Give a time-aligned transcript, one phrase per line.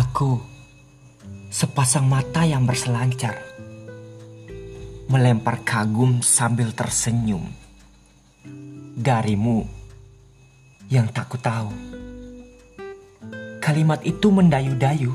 [0.00, 0.40] Aku
[1.52, 3.36] sepasang mata yang berselancar,
[5.12, 7.44] melempar kagum sambil tersenyum.
[8.96, 9.68] Darimu
[10.88, 11.68] yang tak ku tahu.
[13.60, 15.12] Kalimat itu mendayu-dayu.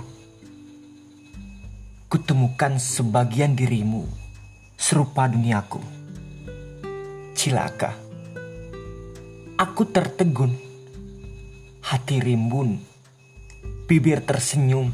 [2.05, 4.05] Kutemukan sebagian dirimu
[4.77, 5.81] serupa duniaku.
[7.33, 7.89] Cilaka.
[9.57, 10.53] Aku tertegun.
[11.81, 12.94] Hati rimbun.
[13.85, 14.89] Bibir tersenyum.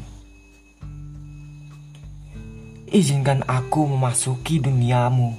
[2.92, 5.32] Izinkan aku memasuki duniamu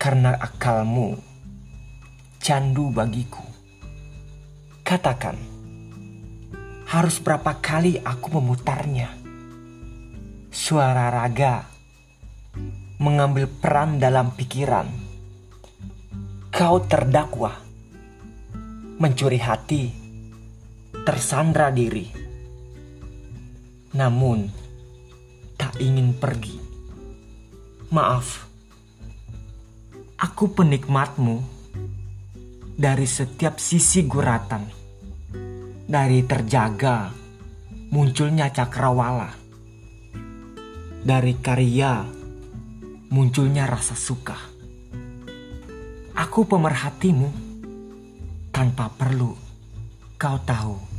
[0.00, 1.20] karena akalmu
[2.40, 3.44] candu bagiku.
[4.80, 5.36] Katakan,
[6.88, 9.12] harus berapa kali aku memutarnya?
[10.48, 11.68] Suara raga
[12.96, 14.88] mengambil peran dalam pikiran.
[16.48, 17.60] Kau terdakwa,
[18.96, 19.92] mencuri hati,
[21.04, 22.21] tersandra diri.
[23.92, 24.48] Namun,
[25.60, 26.56] tak ingin pergi.
[27.92, 28.48] Maaf,
[30.16, 31.36] aku penikmatmu
[32.72, 34.64] dari setiap sisi guratan.
[35.84, 37.12] Dari terjaga
[37.92, 39.28] munculnya cakrawala.
[41.04, 42.00] Dari karya
[43.12, 44.38] munculnya rasa suka.
[46.16, 47.28] Aku pemerhatimu
[48.48, 49.36] tanpa perlu
[50.16, 50.91] kau tahu.